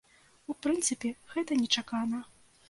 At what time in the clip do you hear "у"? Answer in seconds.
0.53-0.55